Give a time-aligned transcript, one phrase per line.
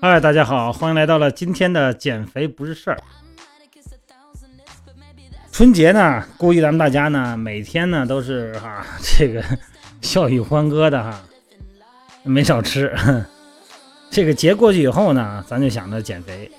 [0.00, 2.96] 嗨，大家好，欢迎来到了今天的减肥不是事儿。
[2.96, 9.42] I might kiss a thousand lips, but maybe that's 春节呢，估计咱们大家呢，每天呢都是哈、这个
[10.02, 11.22] 笑语欢歌的哈，
[12.24, 12.92] 没少吃。
[14.10, 16.50] 这个节过去以后呢，咱就想着减肥，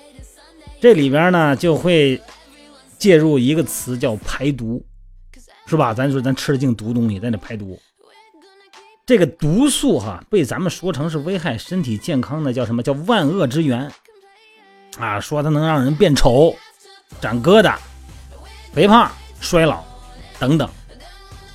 [0.80, 2.20] 这里边呢就会
[2.98, 4.84] 介入一个词叫排毒，
[5.66, 5.92] 是吧？
[5.92, 7.78] 咱说咱吃了净毒东西，咱得排毒。
[9.06, 13.90] 这个毒素哈，被咱们说成是危害身体健康的，叫什么叫万恶之源
[14.98, 15.18] 啊？
[15.20, 16.54] 说它能让人变丑、
[17.20, 17.76] 长疙瘩、
[18.72, 19.82] 肥胖、衰老
[20.38, 20.68] 等等。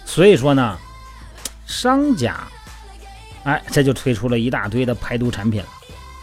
[0.05, 0.77] 所以说呢，
[1.65, 2.48] 商家
[3.44, 5.68] 哎，这就推出了一大堆的排毒产品了。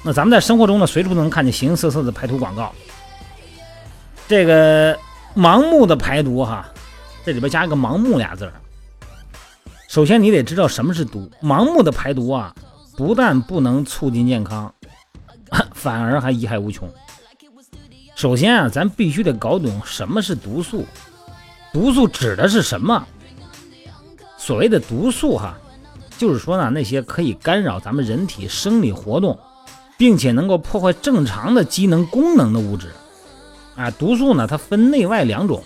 [0.05, 2.73] 那咱们在生活中呢，随处都能看见形形色色的排毒广告。
[4.29, 4.97] 这个
[5.35, 6.69] 盲目的排毒哈，
[7.25, 8.53] 这里边加一个“盲目”俩字儿。
[9.89, 11.31] 首先，你得知道什么是毒。
[11.43, 12.55] 盲目的排毒啊，
[12.97, 14.73] 不但不能促进健康，
[15.75, 16.89] 反而还贻害无穷。
[18.15, 20.87] 首先啊，咱必须得搞懂什么是毒素，
[21.73, 23.05] 毒素指的是什么？
[24.37, 25.59] 所谓的毒素哈，
[26.19, 29.39] 就是说呢，那些可以干扰咱们人体生理活动，
[29.97, 32.93] 并且能够破坏正常的机能功能的物质。
[33.77, 35.63] 啊，毒素呢，它分内外两种。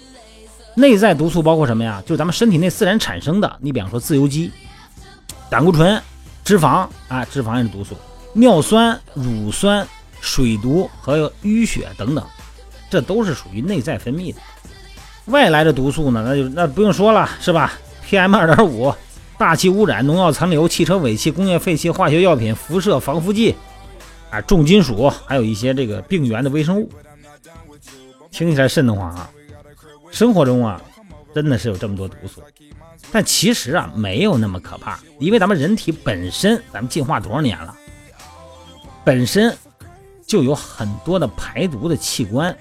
[0.75, 2.03] 内在毒素包括什么呀？
[2.03, 4.53] 就是咱们身体内自然产生的，你比方说自由基、
[5.51, 6.01] 胆固醇、
[6.45, 7.97] 脂肪啊，脂肪也是毒素，
[8.35, 9.87] 尿酸、乳酸、
[10.21, 12.25] 水毒和淤血等等，
[12.91, 14.39] 这都是属于内在分泌的。
[15.27, 17.73] 外来的毒素呢，那就那不用说了，是吧
[18.09, 18.95] ？PM 二点五、
[19.43, 23.57] 大气污染、农药残留、汽车尾气、工业废气、化学药品、辐射、防腐剂
[24.31, 26.89] 啊，重金属，还有一些这个病原的微生物，
[28.31, 29.29] 听起来瘆得慌啊。
[30.13, 30.81] 生活中啊，
[31.35, 32.41] 真的是有这么多毒素，
[33.11, 37.77] 但其实啊没有那么可怕，因为咱们人体本身，咱们进化多少年了，
[39.03, 39.53] 本身
[40.25, 42.57] 就有很多的排毒的器官，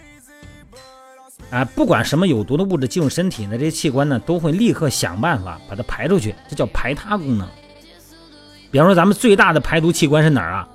[1.51, 7.47] 啊，不管什么有毒的物质进入身体呢，这些器官呢都会立刻想办法把它排出去，这叫排他功能。
[8.71, 10.67] 比方说咱们最大的排毒器官是哪儿啊？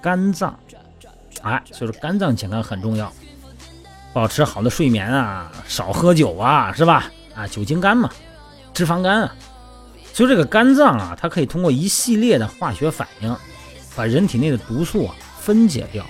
[0.00, 0.58] 肝脏，
[1.42, 3.12] 哎，所以说肝脏健康很重要。
[4.14, 7.10] 保持好的睡眠啊，少喝酒啊，是吧？
[7.34, 8.08] 啊，酒精肝嘛，
[8.72, 9.34] 脂肪肝啊。
[10.14, 13.36] 所以这个肝脏啊，它可以通过一系列的化学反应，
[13.94, 16.06] 把人体内的毒素啊分解掉，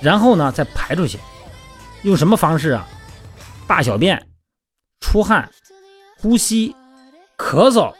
[0.00, 1.18] 然后呢再排出去。
[2.02, 2.88] 用什么方式啊？
[3.70, 4.20] 大小便、
[4.98, 5.48] 出汗、
[6.18, 6.74] 呼吸、
[7.38, 7.94] 咳嗽、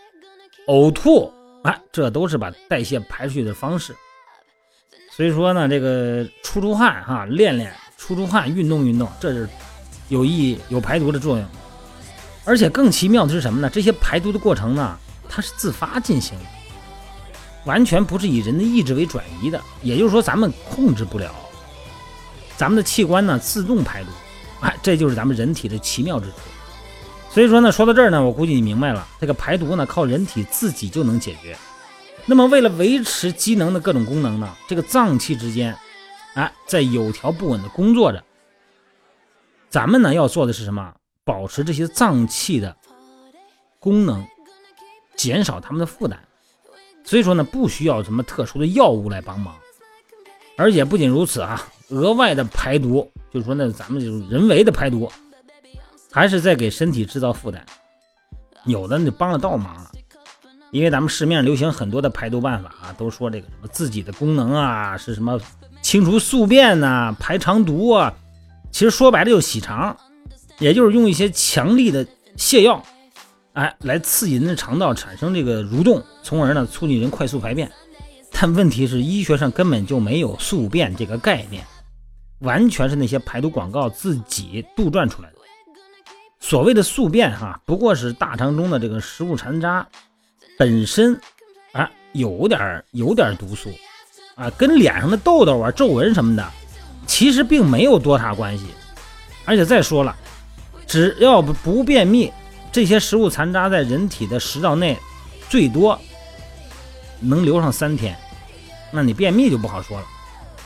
[0.66, 1.32] 呕吐，
[1.62, 3.94] 哎，这都是把代谢排出去的方式。
[5.12, 7.72] 所以说呢，这个出出汗哈，练练。
[7.96, 9.48] 出出汗，运动运动，这是
[10.08, 11.46] 有益有排毒的作用。
[12.44, 13.70] 而且更奇妙的是什么呢？
[13.70, 14.98] 这些排毒的过程呢，
[15.28, 16.44] 它是自发进行的，
[17.64, 19.62] 完全不是以人的意志为转移的。
[19.82, 21.32] 也就是说，咱们控制不了，
[22.56, 24.10] 咱们的器官呢自动排毒。
[24.82, 26.36] 这就是咱们人体的奇妙之处。
[27.30, 31.56] 所以说呢，说到这儿呢，我估计你明白了，这个排毒呢靠人体自己就能解决。
[32.26, 35.76] 那么为了维持机能的各种功能呢，这个脏器之间。
[36.34, 38.22] 哎，在有条不紊的工作着。
[39.68, 40.92] 咱们呢要做的是什么？
[41.24, 42.76] 保持这些脏器的
[43.78, 44.26] 功能，
[45.16, 46.18] 减少它们的负担。
[47.04, 49.56] 所以说呢，不需要什么特殊的药物来帮忙。
[50.56, 55.10] 而且不仅如此啊，额外的排毒，就是说呢，咱们就是人为的排毒，
[56.10, 57.64] 还是在给身体制造负担。
[58.64, 59.90] 有的就帮了倒忙了，
[60.70, 65.40] 因为咱们市面上流行很多的排毒办法啊，都说这个什么自己的功能啊是什么。
[65.82, 68.12] 清除宿便呐、排肠毒啊，
[68.70, 69.96] 其实说白了就洗肠，
[70.58, 72.06] 也就是用一些强力的
[72.36, 72.84] 泻药，
[73.54, 77.72] 哎，来刺激人的肠道产生这个蠕动，从而呢促进人快速排便。
[78.30, 81.64] 但问题是，医学上根本就没有宿便这个概念，
[82.40, 85.36] 完全是那些排毒广告自己杜撰出来的。
[86.40, 89.86] 所谓的宿便哈，不过是大肠中的这个食物残渣
[90.58, 91.18] 本身
[91.72, 93.70] 啊，有点有点毒素。
[94.36, 96.50] 啊，跟脸上的痘痘啊、皱纹什么的，
[97.06, 98.64] 其实并没有多大关系。
[99.44, 100.16] 而且再说了，
[100.86, 102.32] 只要不不便秘，
[102.72, 104.96] 这些食物残渣在人体的食道内，
[105.50, 106.00] 最多
[107.18, 108.16] 能留上三天。
[108.90, 110.06] 那你便秘就不好说了。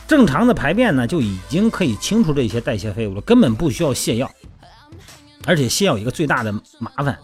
[0.07, 4.31] 正常的排便呢，就已经可以清除这些代谢废物了，根本不需要泻药。
[5.47, 7.19] 而且泻药一个最大的麻烦，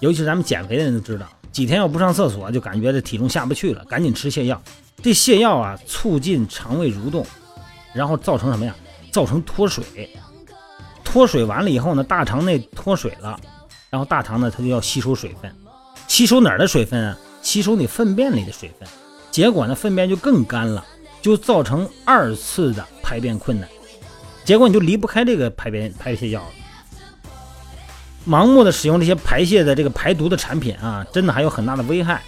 [0.00, 4.60] 尤其是咱们减肥的人都知道，几天要不上厕所，就感觉这体重下不去了，赶紧吃泻药。
[5.02, 7.26] 这泻药啊，促进肠胃蠕动，
[7.92, 8.74] 然后造成什么呀？
[9.10, 9.84] 造成脱水。
[11.04, 13.38] 脱水完了以后呢，大肠内脱水了，
[13.88, 15.50] 然后大肠呢，它就要吸收水分，
[16.06, 17.18] 吸收哪儿的水分啊？
[17.40, 18.88] 吸收你粪便里的水分。
[19.30, 20.84] 结果呢，粪便就更干了，
[21.28, 23.68] 就造成二次的排便困难。
[24.44, 26.48] 结果你就离不开这个排便排泄药了。
[28.26, 32.22] 盲目的使用这些排泄的这个排毒的产品啊，真的还有很大的危害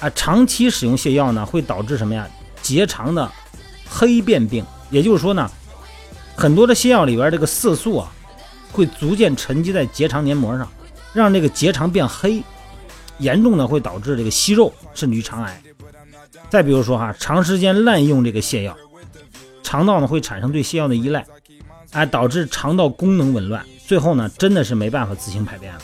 [0.00, 0.10] 啊！
[0.14, 2.28] 长期使用泻药呢，会导致什么呀？
[2.60, 3.30] 结肠的
[3.88, 4.64] 黑变病。
[4.90, 5.50] 也就是说呢，
[6.36, 8.12] 很多的泻药里边这个色素啊，
[8.72, 10.68] 会逐渐沉积在结肠黏膜上，
[11.12, 12.42] 让这个结肠变黑，
[13.18, 15.62] 严重的会导致这个息肉，甚至于肠癌。
[16.50, 18.76] 再比如说哈，长时间滥用这个泻药，
[19.62, 21.24] 肠道呢会产生对泻药的依赖，
[21.92, 25.80] 哎，导致肠道功能紊乱，最后呢真的是没办法自行排便了。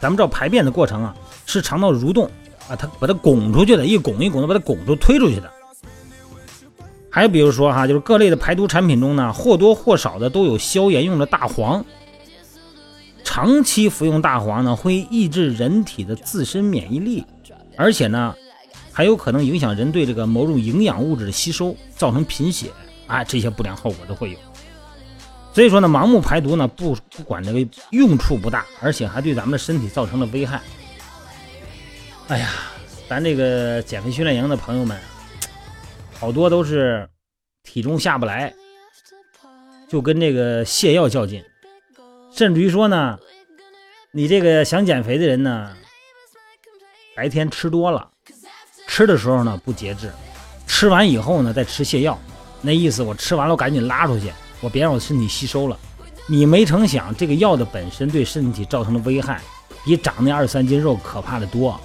[0.00, 1.14] 咱们知道排便的过程啊，
[1.46, 2.28] 是肠道蠕动
[2.68, 5.48] 啊，它把它拱出去的，一拱一拱的把它拱出推出去的。
[7.08, 11.84] 还有比如说哈，就是各类的排毒产品中呢，或多或少的都有消炎用的大黄。
[13.22, 17.24] 长期服用大黄呢，会抑制人体的自身免疫力，
[17.76, 18.34] 而且呢。
[18.96, 22.70] 还有可能影响人对这个某种营养物质的吸收，造成贫血
[23.06, 24.38] 啊，这些不良后果都会有。
[25.52, 30.62] 所以说呢，盲目排毒呢，不不管这个用处不大，而且还对咱们的身体造成了危害。
[32.28, 32.48] 哎呀，
[33.06, 34.98] 咱这个减肥训练营的朋友们，
[36.18, 37.06] 好多都是
[37.64, 38.50] 体重下不来，
[39.90, 41.44] 就跟这个泻药较劲，
[42.32, 43.18] 甚至于说呢，
[44.10, 45.76] 你这个想减肥的人呢，
[47.14, 48.12] 白天吃多了。
[48.96, 50.10] 吃的时候呢不节制，
[50.66, 52.18] 吃完以后呢再吃泻药，
[52.62, 54.32] 那意思我吃完了我赶紧拉出去，
[54.62, 55.78] 我别让我身体吸收了。
[56.26, 59.42] 你没成想这个药的本身对身体造成的危害，
[59.84, 61.78] 比长那二三斤肉可怕的多。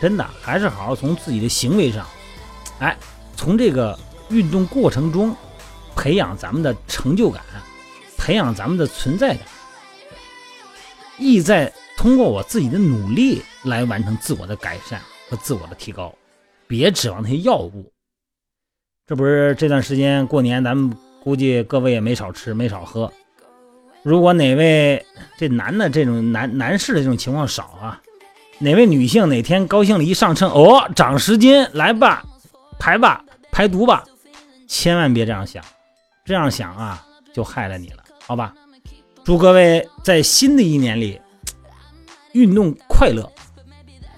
[0.00, 2.06] 真的还是好好从自己的行为上，
[2.78, 2.96] 哎，
[3.36, 5.34] 从这个运动过程中
[5.96, 7.42] 培养咱们的成就感，
[8.16, 9.40] 培养咱们的存在感，
[11.18, 15.02] 意在通过我自己的努力来完成自我的改善。
[15.28, 16.14] 和自我的提高，
[16.66, 17.90] 别指望那些药物。
[19.06, 23.12] 这不是这段时间过年，咱们估计各位也没少吃，没少喝。
[24.02, 25.04] 如果哪位
[25.38, 28.02] 这男的这种男男士的这种情况少啊，
[28.58, 32.24] 哪位女性哪天高兴了一上称，哦，长十斤，来吧，
[32.78, 34.04] 排吧，排毒吧，
[34.68, 35.64] 千万别这样想，
[36.24, 38.54] 这样想啊，就害了你了，好吧？
[39.24, 41.18] 祝各位在新的一年里
[42.32, 43.30] 运动快乐。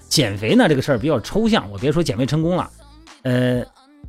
[0.09, 2.69] 减肥呢，这个事儿比较抽象，我别说减肥成功了，
[3.23, 3.63] 呃，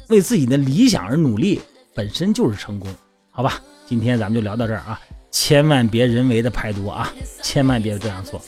[0.08, 1.60] 为自己的理想而努力
[1.94, 2.88] 本身就是成功，
[3.30, 3.60] 好吧？
[3.86, 5.00] 今天咱们就聊到这儿啊，
[5.30, 7.12] 千万别人为的排毒啊，
[7.42, 8.40] 千万别这样做。